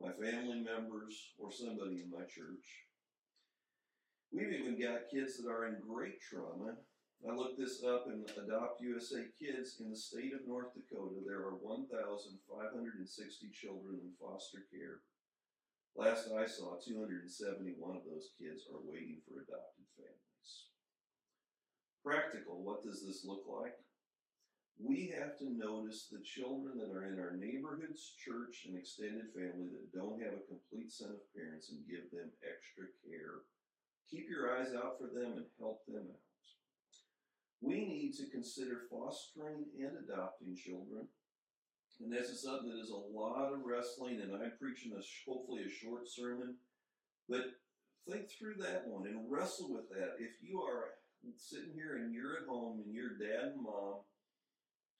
my 0.00 0.12
family 0.12 0.60
members, 0.60 1.34
or 1.38 1.50
somebody 1.50 2.02
in 2.04 2.10
my 2.10 2.22
church. 2.30 2.86
We've 4.30 4.52
even 4.52 4.78
got 4.78 5.10
kids 5.10 5.38
that 5.38 5.50
are 5.50 5.66
in 5.66 5.80
great 5.80 6.20
trauma. 6.20 6.76
I 7.26 7.32
looked 7.34 7.58
this 7.58 7.82
up 7.82 8.06
in 8.06 8.22
Adopt 8.36 8.80
USA 8.82 9.24
Kids 9.40 9.80
in 9.80 9.90
the 9.90 9.96
state 9.96 10.34
of 10.34 10.46
North 10.46 10.74
Dakota. 10.74 11.24
There 11.26 11.42
are 11.42 11.56
1,560 11.58 13.50
children 13.50 13.98
in 14.04 14.12
foster 14.20 14.62
care. 14.70 15.00
Last 15.96 16.28
I 16.28 16.44
saw, 16.44 16.76
271 16.76 17.96
of 17.96 18.04
those 18.04 18.36
kids 18.36 18.68
are 18.68 18.84
waiting 18.84 19.24
for 19.24 19.40
adopted 19.40 19.88
families. 19.96 20.50
Practical, 22.04 22.62
what 22.62 22.84
does 22.84 23.00
this 23.00 23.24
look 23.24 23.48
like? 23.48 23.74
We 24.76 25.08
have 25.16 25.40
to 25.40 25.48
notice 25.48 26.12
the 26.12 26.20
children 26.20 26.76
that 26.76 26.92
are 26.92 27.08
in 27.08 27.16
our 27.16 27.32
neighborhoods, 27.32 28.12
church, 28.20 28.68
and 28.68 28.76
extended 28.76 29.32
family 29.32 29.72
that 29.72 29.96
don't 29.96 30.20
have 30.20 30.36
a 30.36 30.48
complete 30.52 30.92
set 30.92 31.08
of 31.08 31.24
parents 31.32 31.72
and 31.72 31.88
give 31.88 32.12
them 32.12 32.28
extra 32.44 32.92
care 33.00 33.48
Keep 34.10 34.30
your 34.30 34.54
eyes 34.54 34.70
out 34.70 34.98
for 34.98 35.10
them 35.10 35.34
and 35.34 35.46
help 35.58 35.82
them 35.86 36.06
out. 36.06 36.22
We 37.60 37.86
need 37.86 38.14
to 38.18 38.30
consider 38.30 38.86
fostering 38.88 39.66
and 39.74 39.98
adopting 39.98 40.54
children. 40.54 41.08
And 42.00 42.12
this 42.12 42.28
is 42.28 42.42
something 42.42 42.68
that 42.68 42.82
is 42.82 42.90
a 42.90 43.18
lot 43.18 43.52
of 43.52 43.64
wrestling, 43.64 44.20
and 44.20 44.34
I'm 44.34 44.52
preaching 44.60 44.92
a, 44.92 45.02
hopefully 45.28 45.62
a 45.64 45.70
short 45.70 46.08
sermon. 46.08 46.56
But 47.28 47.56
think 48.08 48.30
through 48.30 48.62
that 48.62 48.86
one 48.86 49.06
and 49.06 49.26
wrestle 49.30 49.74
with 49.74 49.90
that. 49.90 50.16
If 50.18 50.38
you 50.40 50.62
are 50.62 50.94
sitting 51.36 51.74
here 51.74 51.98
and 51.98 52.14
you're 52.14 52.38
at 52.38 52.48
home 52.48 52.78
and 52.84 52.94
your 52.94 53.18
dad 53.18 53.58
and 53.58 53.62
mom, 53.62 54.06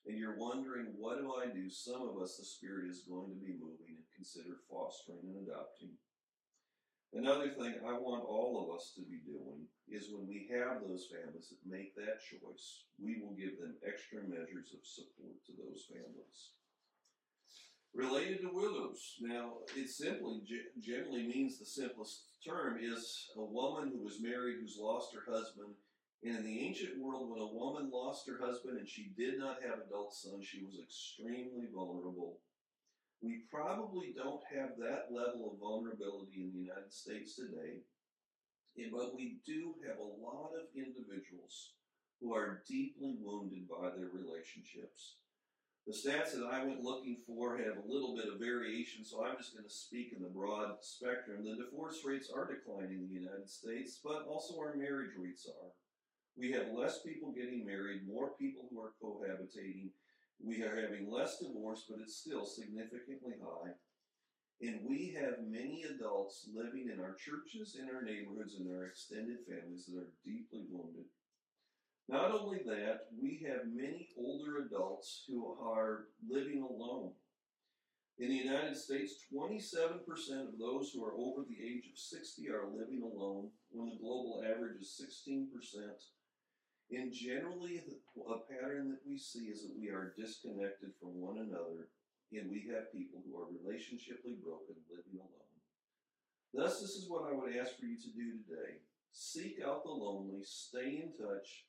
and 0.07 0.19
you're 0.19 0.38
wondering, 0.38 0.95
what 0.95 1.19
do 1.19 1.35
I 1.35 1.50
do? 1.50 1.71
Some 1.71 2.03
of 2.03 2.23
us, 2.23 2.38
the 2.38 2.47
Spirit 2.47 2.87
is 2.87 3.03
going 3.11 3.26
to 3.26 3.38
be 3.43 3.59
moving 3.59 3.99
and 3.99 4.15
consider 4.15 4.62
fostering 4.71 5.26
and 5.26 5.43
adopting. 5.43 5.99
Another 7.11 7.50
thing 7.50 7.75
I 7.83 7.95
want 7.99 8.23
all 8.23 8.62
of 8.62 8.71
us 8.75 8.95
to 8.95 9.03
be 9.03 9.19
doing 9.26 9.67
is 9.91 10.15
when 10.15 10.26
we 10.26 10.47
have 10.55 10.83
those 10.83 11.11
families 11.11 11.50
that 11.50 11.62
make 11.67 11.95
that 11.99 12.23
choice, 12.23 12.87
we 13.03 13.19
will 13.19 13.35
give 13.35 13.59
them 13.59 13.79
extra 13.83 14.23
measures 14.23 14.75
of 14.75 14.87
support 14.87 15.43
to 15.47 15.53
those 15.59 15.91
families. 15.91 16.55
Related 17.97 18.43
to 18.43 18.50
widows, 18.53 19.17
now 19.21 19.55
it 19.75 19.88
simply 19.88 20.43
generally 20.81 21.26
means 21.26 21.59
the 21.59 21.65
simplest 21.65 22.25
term 22.45 22.79
is 22.81 23.31
a 23.37 23.43
woman 23.43 23.91
who 23.91 24.05
was 24.05 24.21
married 24.21 24.59
who's 24.61 24.76
lost 24.79 25.15
her 25.15 25.33
husband. 25.33 25.75
And 26.23 26.37
in 26.37 26.45
the 26.45 26.61
ancient 26.61 27.00
world, 27.00 27.31
when 27.31 27.41
a 27.41 27.55
woman 27.55 27.91
lost 27.91 28.29
her 28.29 28.38
husband 28.38 28.79
and 28.79 28.88
she 28.88 29.12
did 29.17 29.38
not 29.38 29.62
have 29.62 29.81
adult 29.87 30.15
sons, 30.15 30.47
she 30.47 30.62
was 30.62 30.79
extremely 30.79 31.69
vulnerable 31.75 32.38
we 33.23 33.43
probably 33.50 34.15
don't 34.15 34.43
have 34.55 34.76
that 34.79 35.09
level 35.11 35.53
of 35.53 35.61
vulnerability 35.61 36.43
in 36.43 36.53
the 36.53 36.61
United 36.69 36.93
States 36.93 37.35
today, 37.35 37.81
but 38.93 39.17
we 39.17 39.38
do 39.47 39.75
have 39.87 39.99
a 39.99 40.15
lot 40.23 40.53
of 40.53 40.69
individuals 40.76 41.73
who 42.21 42.35
are 42.35 42.62
deeply 42.69 43.17
wounded 43.21 43.69
by 43.69 43.91
their 43.91 44.09
relationships. 44.12 45.17
The 45.87 45.93
stats 45.93 46.35
that 46.35 46.49
I 46.50 46.64
went 46.64 46.83
looking 46.83 47.19
for 47.26 47.59
have 47.59 47.78
a 47.78 47.87
little 47.87 48.16
bit 48.16 48.26
of 48.26 48.40
variation, 48.40 49.05
so 49.05 49.25
I'm 49.25 49.37
just 49.37 49.55
going 49.55 49.69
to 49.69 49.73
speak 49.73 50.12
in 50.16 50.21
the 50.21 50.28
broad 50.28 50.83
spectrum. 50.83 51.45
The 51.45 51.62
divorce 51.62 52.02
rates 52.05 52.28
are 52.35 52.50
declining 52.50 53.07
in 53.07 53.09
the 53.09 53.21
United 53.21 53.49
States, 53.49 54.00
but 54.02 54.26
also 54.26 54.59
our 54.59 54.75
marriage 54.75 55.14
rates 55.16 55.47
are. 55.47 55.71
We 56.37 56.50
have 56.52 56.75
less 56.75 57.02
people 57.02 57.31
getting 57.31 57.64
married, 57.64 58.02
more 58.07 58.33
people 58.37 58.66
who 58.69 58.81
are 58.81 58.99
cohabitating, 59.00 59.90
we 60.43 60.62
are 60.62 60.81
having 60.81 61.11
less 61.11 61.38
divorce, 61.38 61.85
but 61.88 62.00
it's 62.00 62.16
still 62.16 62.45
significantly 62.45 63.35
high. 63.40 63.73
And 64.61 64.81
we 64.88 65.16
have 65.21 65.47
many 65.47 65.85
adults 65.85 66.49
living 66.52 66.90
in 66.93 67.00
our 67.00 67.14
churches, 67.14 67.76
in 67.81 67.88
our 67.95 68.02
neighborhoods, 68.02 68.57
in 68.59 68.69
our 68.75 68.87
extended 68.87 69.38
families 69.49 69.87
that 69.87 69.99
are 69.99 70.12
deeply 70.25 70.64
wounded. 70.71 71.05
Not 72.08 72.30
only 72.30 72.62
that, 72.66 73.06
we 73.20 73.44
have 73.48 73.66
many 73.66 74.08
older 74.16 74.58
adults 74.58 75.25
who 75.26 75.56
are 75.60 76.06
living 76.28 76.62
alone. 76.62 77.12
In 78.18 78.28
the 78.28 78.36
United 78.36 78.76
States, 78.76 79.26
27% 79.34 80.06
of 80.48 80.58
those 80.58 80.90
who 80.92 81.04
are 81.04 81.14
over 81.18 81.42
the 81.42 81.58
age 81.60 81.90
of 81.92 81.98
60 81.98 82.48
are 82.48 82.70
living 82.72 83.02
alone, 83.02 83.50
when 83.70 83.90
the 83.90 83.98
global 84.00 84.42
average 84.46 84.80
is 84.80 84.94
16%. 84.96 85.50
And 86.92 87.12
generally, 87.12 87.82
a 88.16 88.38
pattern 88.52 88.88
that 88.90 89.02
we 89.04 89.18
see 89.18 89.50
is 89.50 89.62
that 89.62 89.76
we 89.76 89.88
are 89.88 90.14
disconnected 90.16 90.94
from 91.00 91.20
one 91.20 91.38
another, 91.38 91.90
and 92.32 92.48
we 92.48 92.70
have 92.72 92.94
people 92.94 93.20
who 93.26 93.36
are 93.36 93.50
relationshiply 93.50 94.40
broken 94.40 94.78
living 94.88 95.18
alone. 95.18 95.46
Thus, 96.54 96.80
this 96.80 96.94
is 96.94 97.10
what 97.10 97.28
I 97.28 97.34
would 97.34 97.56
ask 97.56 97.76
for 97.76 97.84
you 97.84 97.98
to 97.98 98.12
do 98.14 98.38
today 98.46 98.78
seek 99.12 99.56
out 99.64 99.82
the 99.82 99.90
lonely, 99.90 100.42
stay 100.44 101.02
in 101.02 101.12
touch, 101.16 101.64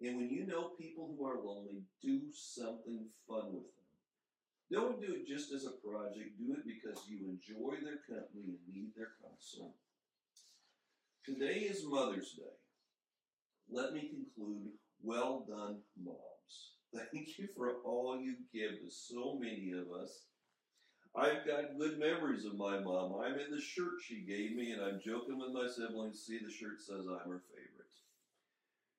and 0.00 0.16
when 0.16 0.30
you 0.30 0.46
know 0.46 0.70
people 0.78 1.14
who 1.16 1.26
are 1.26 1.42
lonely, 1.42 1.82
do 2.02 2.20
something 2.32 3.06
fun 3.28 3.52
with 3.52 3.64
them. 3.64 3.88
Don't 4.72 5.00
do 5.00 5.14
it 5.14 5.26
just 5.26 5.52
as 5.52 5.66
a 5.66 5.86
project, 5.86 6.38
do 6.38 6.54
it 6.54 6.64
because 6.64 7.04
you 7.08 7.26
enjoy 7.28 7.76
their 7.82 8.00
company 8.08 8.44
and 8.56 8.74
need 8.74 8.90
their 8.96 9.12
counsel. 9.22 9.74
Today 11.24 11.60
is 11.60 11.84
Mother's 11.84 12.32
Day 12.32 12.60
let 13.70 13.92
me 13.92 14.10
conclude 14.10 14.72
well 15.02 15.46
done, 15.48 15.78
moms. 16.02 16.72
Thank 16.94 17.38
you 17.38 17.48
for 17.56 17.76
all 17.84 18.20
you 18.20 18.36
give 18.52 18.80
to 18.80 18.90
so 18.90 19.38
many 19.40 19.72
of 19.72 19.92
us. 19.92 20.24
I've 21.16 21.46
got 21.46 21.78
good 21.78 21.98
memories 21.98 22.44
of 22.44 22.56
my 22.56 22.78
mom. 22.78 23.14
I'm 23.20 23.38
in 23.38 23.50
the 23.50 23.60
shirt 23.60 23.94
she 24.02 24.20
gave 24.20 24.54
me, 24.54 24.72
and 24.72 24.82
I'm 24.82 25.00
joking 25.04 25.38
with 25.38 25.52
my 25.52 25.68
siblings. 25.68 26.22
See, 26.24 26.38
the 26.38 26.52
shirt 26.52 26.80
says 26.80 27.00
I'm 27.00 27.30
her 27.30 27.42
favorite. 27.50 27.59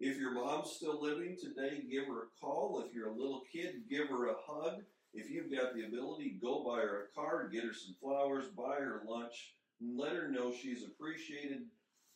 If 0.03 0.17
your 0.17 0.31
mom's 0.31 0.71
still 0.71 0.99
living 0.99 1.37
today, 1.39 1.83
give 1.87 2.07
her 2.07 2.23
a 2.23 2.39
call. 2.43 2.83
If 2.83 2.91
you're 2.91 3.09
a 3.09 3.15
little 3.15 3.43
kid, 3.53 3.83
give 3.87 4.09
her 4.09 4.29
a 4.29 4.35
hug. 4.47 4.81
If 5.13 5.29
you've 5.29 5.51
got 5.51 5.75
the 5.75 5.85
ability, 5.85 6.39
go 6.41 6.63
buy 6.63 6.81
her 6.81 7.05
a 7.05 7.15
card, 7.15 7.51
get 7.51 7.65
her 7.65 7.73
some 7.73 7.93
flowers, 8.01 8.47
buy 8.47 8.77
her 8.79 9.03
lunch, 9.07 9.53
and 9.79 9.95
let 9.99 10.13
her 10.13 10.27
know 10.27 10.51
she's 10.51 10.83
appreciated. 10.83 11.67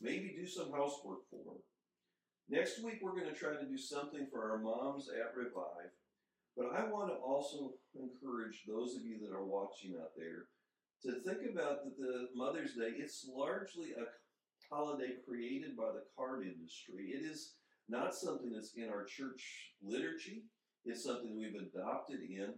Maybe 0.02 0.34
do 0.36 0.48
some 0.48 0.72
housework 0.72 1.30
for 1.30 1.38
her. 1.46 1.60
Next 2.50 2.84
week, 2.84 3.02
we're 3.04 3.20
going 3.20 3.32
to 3.32 3.40
try 3.40 3.54
to 3.54 3.70
do 3.70 3.78
something 3.78 4.26
for 4.32 4.50
our 4.50 4.58
moms 4.58 5.08
at 5.08 5.38
Revive. 5.38 5.94
But 6.58 6.74
I 6.74 6.90
want 6.90 7.10
to 7.10 7.18
also 7.18 7.74
encourage 7.94 8.64
those 8.68 8.96
of 8.96 9.06
you 9.06 9.20
that 9.22 9.36
are 9.36 9.46
watching 9.46 9.94
out 10.02 10.18
there 10.18 10.48
to 11.04 11.22
think 11.22 11.52
about 11.54 11.86
that 11.86 12.00
the 12.00 12.30
Mother's 12.34 12.74
Day, 12.74 12.94
it's 12.98 13.30
largely 13.32 13.92
a 13.92 14.74
holiday 14.74 15.18
created 15.28 15.78
by 15.78 15.92
the 15.92 16.04
card 16.18 16.48
industry. 16.48 17.14
It 17.14 17.24
is 17.24 17.54
not 17.88 18.16
something 18.16 18.52
that's 18.52 18.74
in 18.76 18.90
our 18.90 19.06
church 19.06 19.74
liturgy. 19.84 20.44
It's 20.86 21.04
something 21.04 21.38
we've 21.38 21.56
adopted 21.56 22.22
in. 22.22 22.54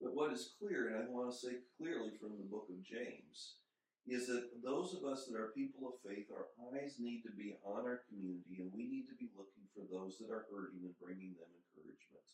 But 0.00 0.14
what 0.14 0.32
is 0.32 0.54
clear, 0.58 0.88
and 0.88 0.96
I 0.98 1.10
want 1.10 1.30
to 1.30 1.36
say 1.36 1.62
clearly 1.78 2.18
from 2.18 2.34
the 2.38 2.50
book 2.50 2.66
of 2.70 2.82
James, 2.82 3.62
is 4.06 4.26
that 4.26 4.50
those 4.64 4.94
of 4.98 5.06
us 5.06 5.30
that 5.30 5.38
are 5.38 5.54
people 5.54 5.86
of 5.86 6.02
faith, 6.02 6.26
our 6.34 6.50
eyes 6.74 6.98
need 6.98 7.22
to 7.22 7.30
be 7.30 7.54
on 7.62 7.86
our 7.86 8.02
community 8.10 8.58
and 8.58 8.74
we 8.74 8.90
need 8.90 9.06
to 9.06 9.14
be 9.14 9.30
looking 9.38 9.62
for 9.70 9.86
those 9.86 10.18
that 10.18 10.26
are 10.26 10.50
hurting 10.50 10.82
and 10.82 10.98
bringing 10.98 11.38
them 11.38 11.46
encouragement. 11.54 12.26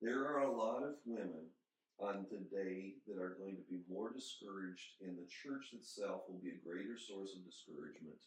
There 0.00 0.24
are 0.24 0.48
a 0.48 0.56
lot 0.56 0.80
of 0.80 0.96
women 1.04 1.52
on 2.00 2.24
today 2.30 2.96
that 3.04 3.20
are 3.20 3.36
going 3.36 3.58
to 3.58 3.66
be 3.68 3.82
more 3.90 4.14
discouraged, 4.14 5.02
and 5.02 5.18
the 5.18 5.26
church 5.26 5.74
itself 5.74 6.24
will 6.30 6.38
be 6.38 6.54
a 6.54 6.64
greater 6.64 6.96
source 6.96 7.34
of 7.34 7.44
discouragement. 7.44 8.22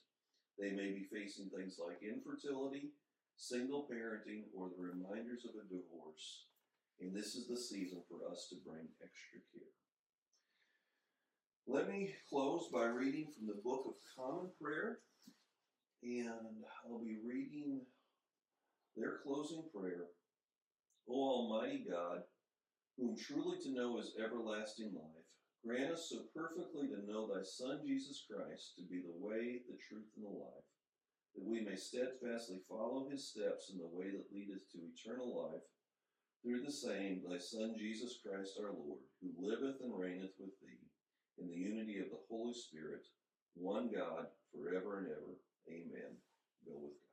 They 0.60 0.72
may 0.72 0.92
be 0.92 1.08
facing 1.12 1.50
things 1.50 1.78
like 1.80 2.04
infertility, 2.04 2.92
single 3.38 3.88
parenting, 3.92 4.44
or 4.56 4.70
the 4.70 4.82
reminders 4.82 5.46
of 5.46 5.56
a 5.56 5.68
divorce. 5.68 6.46
And 7.00 7.16
this 7.16 7.36
is 7.36 7.48
the 7.48 7.58
season 7.58 8.04
for 8.08 8.30
us 8.32 8.48
to 8.50 8.56
bring 8.66 8.88
extra 9.02 9.40
care. 9.54 9.74
Let 11.68 11.90
me 11.90 12.14
close 12.30 12.70
by 12.72 12.86
reading 12.86 13.28
from 13.36 13.48
the 13.48 13.62
Book 13.64 13.86
of 13.88 13.94
Common 14.16 14.50
Prayer, 14.62 15.00
and 16.04 16.64
I'll 16.86 17.04
be 17.04 17.18
reading 17.26 17.82
their 18.96 19.20
closing 19.24 19.64
prayer. 19.74 20.06
O 21.10 21.14
Almighty 21.14 21.86
God, 21.90 22.22
whom 22.98 23.16
truly 23.18 23.58
to 23.64 23.74
know 23.74 24.00
is 24.00 24.14
everlasting 24.24 24.92
life, 24.94 25.26
grant 25.66 25.94
us 25.94 26.10
so 26.10 26.26
perfectly 26.34 26.90
to 26.90 27.06
know 27.06 27.28
thy 27.28 27.44
Son 27.44 27.82
Jesus 27.86 28.26
Christ 28.26 28.74
to 28.78 28.84
be 28.90 29.02
the 29.02 29.14
way, 29.14 29.62
the 29.70 29.78
truth, 29.78 30.10
and 30.18 30.26
the 30.26 30.34
life, 30.34 30.68
that 31.36 31.46
we 31.46 31.62
may 31.62 31.78
steadfastly 31.78 32.60
follow 32.68 33.08
his 33.10 33.30
steps 33.30 33.72
in 33.72 33.78
the 33.78 33.90
way 33.94 34.10
that 34.12 34.34
leadeth 34.34 34.66
to 34.74 34.82
eternal 34.82 35.50
life, 35.50 35.66
through 36.42 36.66
the 36.66 36.74
same 36.74 37.22
thy 37.22 37.38
Son 37.38 37.76
Jesus 37.78 38.18
Christ 38.26 38.58
our 38.58 38.74
Lord, 38.74 39.06
who 39.22 39.30
liveth 39.38 39.82
and 39.82 39.94
reigneth 39.94 40.34
with 40.40 40.58
thee 40.62 40.82
in 41.38 41.48
the 41.48 41.56
unity 41.56 42.00
of 42.00 42.10
the 42.10 42.26
Holy 42.30 42.54
Spirit, 42.54 43.06
one 43.54 43.90
God, 43.94 44.26
forever 44.52 44.98
and 45.00 45.08
ever. 45.08 45.38
Amen. 45.70 46.18
Go 46.66 46.74
with 46.82 46.98
God. 46.98 47.11